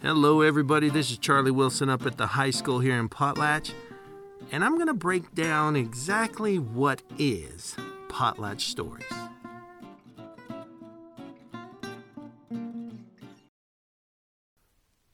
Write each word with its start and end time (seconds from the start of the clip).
Hello, 0.00 0.42
everybody. 0.42 0.88
This 0.88 1.10
is 1.10 1.18
Charlie 1.18 1.50
Wilson 1.50 1.90
up 1.90 2.06
at 2.06 2.18
the 2.18 2.28
high 2.28 2.52
school 2.52 2.78
here 2.78 2.96
in 3.00 3.08
Potlatch, 3.08 3.72
and 4.52 4.64
I'm 4.64 4.76
going 4.76 4.86
to 4.86 4.94
break 4.94 5.34
down 5.34 5.74
exactly 5.74 6.56
what 6.56 7.02
is 7.18 7.74
Potlatch 8.06 8.60
Stories. 8.60 9.04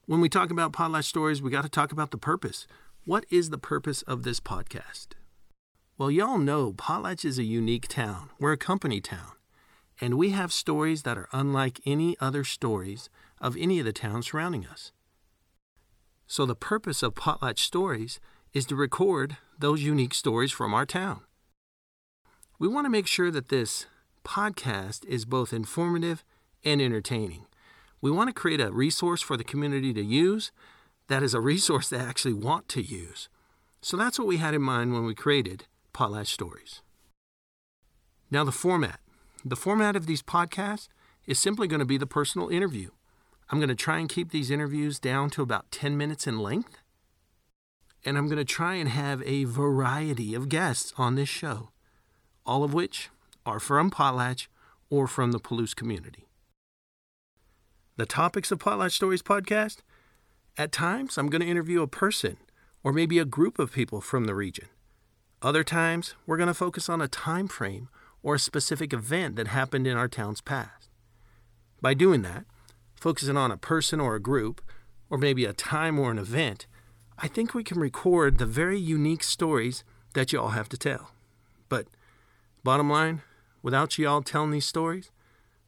When 0.05 0.21
we 0.21 0.29
talk 0.29 0.51
about 0.51 0.75
Potlatch 0.75 1.05
Stories, 1.05 1.41
we 1.41 1.51
got 1.51 1.63
to 1.63 1.71
talk 1.71 1.91
about 1.91 2.11
the 2.11 2.19
purpose. 2.19 2.67
What 3.07 3.25
is 3.31 3.49
the 3.49 3.57
purpose 3.57 4.03
of 4.03 4.23
this 4.23 4.39
podcast? 4.39 5.09
Well, 5.97 6.11
y'all 6.11 6.37
know 6.37 6.75
Potlatch 6.75 7.25
is 7.25 7.39
a 7.39 7.45
unique 7.45 7.89
town. 7.89 8.29
We're 8.39 8.53
a 8.53 8.59
company 8.59 9.01
town, 9.01 9.33
and 10.05 10.19
we 10.19 10.33
have 10.33 10.53
stories 10.53 11.05
that 11.05 11.17
are 11.17 11.31
unlike 11.33 11.81
any 11.87 12.15
other 12.21 12.45
stories 12.45 13.09
of 13.41 13.57
any 13.57 13.79
of 13.79 13.87
the 13.87 13.93
towns 13.93 14.27
surrounding 14.27 14.67
us. 14.67 14.93
So, 16.27 16.45
the 16.45 16.55
purpose 16.55 17.03
of 17.03 17.15
Potlatch 17.15 17.61
Stories 17.61 18.21
is 18.53 18.67
to 18.67 18.77
record 18.77 19.39
those 19.59 19.83
unique 19.83 20.13
stories 20.13 20.53
from 20.53 20.75
our 20.75 20.85
town. 20.85 21.23
We 22.59 22.69
want 22.69 22.85
to 22.85 22.91
make 22.91 23.07
sure 23.07 23.31
that 23.31 23.49
this 23.49 23.87
podcast 24.27 25.07
is 25.07 25.25
both 25.25 25.55
informative 25.55 26.23
and 26.63 26.83
entertaining. 26.83 27.47
We 28.03 28.11
want 28.11 28.29
to 28.29 28.35
create 28.35 28.61
a 28.61 28.71
resource 28.71 29.23
for 29.23 29.39
the 29.39 29.43
community 29.43 29.95
to 29.95 30.03
use 30.03 30.53
that 31.09 31.23
is 31.23 31.33
a 31.33 31.41
resource 31.41 31.89
they 31.89 31.97
actually 31.97 32.35
want 32.35 32.69
to 32.69 32.83
use. 32.83 33.31
So 33.81 33.97
that's 33.97 34.19
what 34.19 34.29
we 34.29 34.37
had 34.37 34.53
in 34.53 34.61
mind 34.61 34.93
when 34.93 35.07
we 35.07 35.15
created 35.15 35.65
Potlatch 35.95 36.27
Stories. 36.27 36.83
Now, 38.31 38.45
the 38.45 38.53
format. 38.53 39.01
The 39.47 39.57
format 39.57 39.95
of 39.95 40.07
these 40.07 40.23
podcasts 40.23 40.89
is 41.27 41.39
simply 41.39 41.69
going 41.69 41.81
to 41.81 41.85
be 41.85 41.99
the 41.99 42.07
personal 42.07 42.49
interview. 42.49 42.89
I'm 43.51 43.59
going 43.59 43.69
to 43.69 43.75
try 43.75 43.99
and 43.99 44.09
keep 44.09 44.31
these 44.31 44.51
interviews 44.51 44.99
down 44.99 45.29
to 45.31 45.43
about 45.43 45.71
10 45.71 45.99
minutes 45.99 46.27
in 46.27 46.39
length. 46.39 46.79
And 48.07 48.17
I'm 48.17 48.27
going 48.27 48.39
to 48.39 48.45
try 48.45 48.77
and 48.77 48.89
have 48.89 49.23
a 49.23 49.45
variety 49.45 50.35
of 50.35 50.49
guests 50.49 50.95
on 50.97 51.15
this 51.15 51.29
show, 51.29 51.71
all 52.47 52.65
of 52.65 52.73
which 52.73 53.11
are 53.45 53.61
from 53.61 53.91
Potlatch 53.91 54.47
or 54.89 55.07
from 55.07 55.33
the 55.33 55.41
Palouse 55.41 55.77
community. 55.77 56.27
The 57.97 58.07
topics 58.07 58.51
of 58.51 58.59
Potlatch 58.59 58.93
Stories 58.93 59.23
podcast 59.23 59.79
at 60.57 60.73
times, 60.73 61.19
I'm 61.19 61.29
going 61.29 61.43
to 61.43 61.49
interview 61.49 61.83
a 61.83 61.87
person 61.87 62.39
or 62.83 62.95
maybe 62.95 63.19
a 63.19 63.27
group 63.27 63.59
of 63.59 63.73
people 63.73 64.01
from 64.01 64.25
the 64.25 64.35
region. 64.35 64.69
Other 65.43 65.65
times, 65.65 66.15
we're 66.27 66.39
going 66.39 66.47
to 66.47 66.55
focus 66.55 66.89
on 66.89 67.03
a 67.03 67.09
time 67.09 67.49
frame 67.49 67.91
or 68.25 68.35
a 68.35 68.41
specific 68.41 68.93
event 68.93 69.37
that 69.37 69.49
happened 69.49 69.87
in 69.87 69.97
our 69.97 70.09
town's 70.09 70.41
past. 70.41 70.89
By 71.81 71.93
doing 71.93 72.23
that, 72.23 72.47
focusing 72.97 73.37
on 73.37 73.53
a 73.53 73.59
person 73.59 74.01
or 74.01 74.17
a 74.17 74.21
group, 74.21 74.63
or 75.11 75.19
maybe 75.19 75.45
a 75.45 75.53
time 75.53 75.99
or 75.99 76.11
an 76.11 76.19
event, 76.19 76.67
I 77.19 77.29
think 77.29 77.53
we 77.53 77.63
can 77.63 77.79
record 77.79 78.39
the 78.39 78.47
very 78.47 78.81
unique 78.81 79.23
stories 79.23 79.85
that 80.15 80.33
you 80.33 80.41
all 80.41 80.49
have 80.49 80.71
to 80.71 80.79
tell. 80.79 81.11
But 81.69 81.87
bottom 82.65 82.89
line, 82.89 83.21
without 83.63 83.99
you 83.99 84.09
all 84.09 84.23
telling 84.23 84.53
these 84.53 84.67
stories, 84.67 85.11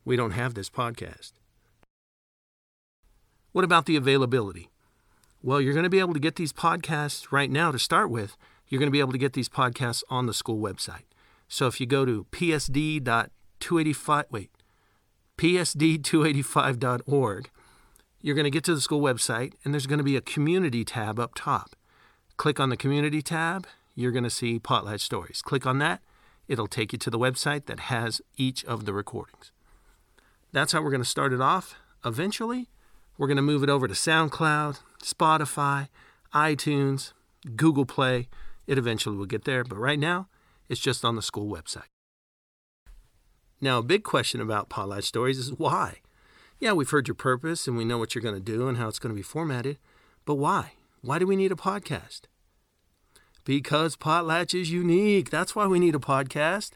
we 0.04 0.16
don't 0.16 0.30
have 0.30 0.54
this 0.54 0.70
podcast. 0.70 1.32
What 3.52 3.64
about 3.64 3.84
the 3.84 3.96
availability? 3.96 4.70
Well, 5.42 5.60
you're 5.60 5.74
going 5.74 5.84
to 5.84 5.90
be 5.90 6.00
able 6.00 6.14
to 6.14 6.20
get 6.20 6.36
these 6.36 6.54
podcasts 6.54 7.30
right 7.30 7.50
now 7.50 7.70
to 7.70 7.78
start 7.78 8.08
with. 8.08 8.36
You're 8.68 8.78
going 8.78 8.88
to 8.88 8.92
be 8.92 9.00
able 9.00 9.12
to 9.12 9.18
get 9.18 9.34
these 9.34 9.48
podcasts 9.48 10.02
on 10.08 10.24
the 10.24 10.34
school 10.34 10.58
website. 10.58 11.04
So 11.48 11.66
if 11.66 11.80
you 11.80 11.86
go 11.86 12.04
to 12.04 12.26
psd.285, 12.32 14.24
wait, 14.30 14.50
psd285.org, 15.38 17.50
you're 18.20 18.34
going 18.34 18.44
to 18.44 18.50
get 18.50 18.64
to 18.64 18.74
the 18.74 18.80
school 18.80 19.00
website 19.00 19.52
and 19.64 19.72
there's 19.72 19.86
going 19.86 19.98
to 19.98 20.04
be 20.04 20.16
a 20.16 20.20
community 20.20 20.84
tab 20.84 21.20
up 21.20 21.32
top. 21.34 21.76
Click 22.36 22.58
on 22.58 22.70
the 22.70 22.76
community 22.76 23.22
tab, 23.22 23.66
you're 23.94 24.12
going 24.12 24.24
to 24.24 24.30
see 24.30 24.58
Potlatch 24.58 25.00
Stories. 25.00 25.42
Click 25.42 25.66
on 25.66 25.78
that, 25.78 26.00
it'll 26.48 26.66
take 26.66 26.92
you 26.92 26.98
to 26.98 27.10
the 27.10 27.18
website 27.18 27.66
that 27.66 27.80
has 27.80 28.20
each 28.36 28.64
of 28.64 28.84
the 28.84 28.92
recordings. 28.92 29.52
That's 30.52 30.72
how 30.72 30.82
we're 30.82 30.90
going 30.90 31.02
to 31.02 31.08
start 31.08 31.32
it 31.32 31.40
off. 31.40 31.76
Eventually, 32.04 32.68
we're 33.18 33.26
going 33.26 33.36
to 33.36 33.42
move 33.42 33.62
it 33.62 33.70
over 33.70 33.88
to 33.88 33.94
SoundCloud, 33.94 34.80
Spotify, 35.02 35.88
iTunes, 36.34 37.12
Google 37.56 37.86
Play. 37.86 38.28
It 38.66 38.78
eventually 38.78 39.16
will 39.16 39.26
get 39.26 39.44
there, 39.44 39.64
but 39.64 39.78
right 39.78 39.98
now, 39.98 40.28
it's 40.68 40.80
just 40.80 41.04
on 41.04 41.16
the 41.16 41.22
school 41.22 41.54
website. 41.54 41.88
Now, 43.60 43.78
a 43.78 43.82
big 43.82 44.02
question 44.02 44.40
about 44.40 44.68
Potlatch 44.68 45.04
Stories 45.04 45.38
is 45.38 45.52
why? 45.52 46.00
Yeah, 46.58 46.72
we've 46.72 46.90
heard 46.90 47.08
your 47.08 47.14
purpose 47.14 47.66
and 47.66 47.76
we 47.76 47.84
know 47.84 47.98
what 47.98 48.14
you're 48.14 48.22
going 48.22 48.34
to 48.34 48.40
do 48.40 48.68
and 48.68 48.76
how 48.78 48.88
it's 48.88 48.98
going 48.98 49.14
to 49.14 49.16
be 49.16 49.22
formatted, 49.22 49.78
but 50.24 50.34
why? 50.34 50.72
Why 51.00 51.18
do 51.18 51.26
we 51.26 51.36
need 51.36 51.52
a 51.52 51.56
podcast? 51.56 52.22
Because 53.44 53.96
Potlatch 53.96 54.58
is 54.58 54.70
unique. 54.70 55.30
That's 55.30 55.54
why 55.54 55.66
we 55.66 55.78
need 55.78 55.94
a 55.94 56.00
podcast. 56.00 56.72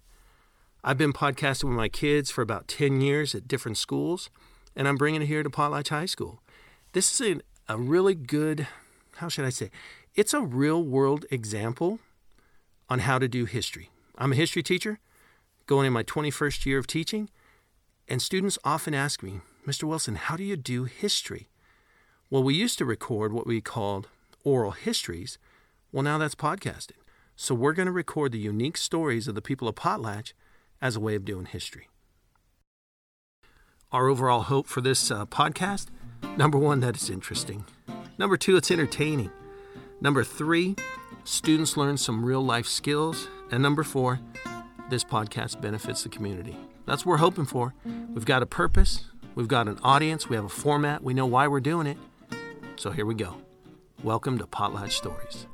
I've 0.83 0.99
been 0.99 1.13
podcasting 1.13 1.65
with 1.65 1.77
my 1.77 1.89
kids 1.89 2.31
for 2.31 2.43
about 2.43 2.69
10 2.69 3.01
years 3.01 3.35
at 3.35 3.49
different 3.49 3.77
schools, 3.77 4.31
and 4.75 4.89
I'm 4.89 4.97
bringing 4.97 5.23
it 5.23 5.27
here 5.27 5.43
to 5.43 5.51
Potlatch 5.51 5.89
High 5.89 6.07
School. 6.07 6.43
This 6.93 7.13
is 7.13 7.37
a, 7.69 7.73
a 7.75 7.77
really 7.77 8.15
good, 8.15 8.67
how 9.17 9.29
should 9.29 9.45
I 9.45 9.51
say, 9.51 9.71
it's 10.15 10.33
a 10.33 10.41
real 10.41 10.83
world 10.83 11.27
example 11.31 11.99
on 12.91 13.01
how 13.01 13.19
to 13.19 13.29
do 13.29 13.47
history. 13.47 13.91
I'm 14.19 14.33
a 14.33 14.37
history 14.37 14.63
teacher 14.63 14.99
going 15.67 15.87
in 15.87 15.93
my 15.93 16.03
21st 16.03 16.67
year 16.67 16.79
of 16.79 16.87
teaching, 16.87 17.31
and 18.09 18.21
students 18.21 18.59
often 18.65 18.93
ask 18.93 19.23
me, 19.23 19.41
Mr. 19.67 19.85
Wilson, 19.85 20.17
how 20.17 20.37
do 20.37 20.43
you 20.43 20.57
do 20.57 20.85
history? 20.85 21.49
Well, 22.29 22.43
we 22.43 22.55
used 22.55 22.77
to 22.79 22.85
record 22.85 23.33
what 23.33 23.47
we 23.47 23.61
called 23.61 24.09
oral 24.45 24.73
histories. 24.73 25.39
Well, 25.93 26.03
now 26.03 26.19
that's 26.19 26.35
podcasting. 26.35 26.99
So 27.37 27.55
we're 27.55 27.73
going 27.73 27.87
to 27.87 27.93
record 27.93 28.33
the 28.33 28.39
unique 28.39 28.77
stories 28.77 29.29
of 29.29 29.35
the 29.35 29.43
people 29.43 29.69
of 29.69 29.77
Potlatch 29.77 30.33
as 30.83 30.97
a 30.97 31.01
way 31.01 31.15
of 31.15 31.25
doing 31.25 31.47
history. 31.47 31.89
Our 33.93 34.09
overall 34.09 34.43
hope 34.43 34.67
for 34.67 34.81
this 34.81 35.11
uh, 35.11 35.27
podcast 35.27 35.87
number 36.37 36.59
one, 36.59 36.81
that 36.81 36.95
it's 36.95 37.11
interesting. 37.11 37.65
Number 38.19 38.37
two, 38.37 38.57
it's 38.57 38.71
entertaining. 38.71 39.31
Number 40.01 40.25
three, 40.25 40.77
students 41.31 41.77
learn 41.77 41.97
some 41.97 42.25
real 42.25 42.45
life 42.45 42.67
skills. 42.67 43.29
And 43.53 43.63
number 43.63 43.85
four, 43.85 44.21
this 44.89 45.05
podcast 45.05 45.61
benefits 45.61 46.03
the 46.03 46.09
community. 46.09 46.57
That's 46.87 47.07
what 47.07 47.13
we're 47.13 47.19
hoping 47.19 47.47
for. 47.47 47.73
We've 47.85 48.25
got 48.25 48.43
a 48.43 48.47
purpose, 48.47 49.05
we've 49.37 49.49
got 49.49 49.69
an 49.69 49.79
audience, 49.85 50.29
we 50.29 50.35
have 50.35 50.45
a 50.45 50.49
format, 50.49 51.05
we 51.05 51.15
know 51.15 51.27
why 51.27 51.47
we're 51.47 51.61
doing 51.61 51.87
it. 51.87 51.99
So 52.77 52.91
here 52.91 53.07
we 53.07 53.15
go. 53.15 53.37
Welcome 54.03 54.39
to 54.39 54.47
Potlatch 54.47 54.93
Stories. 54.93 55.47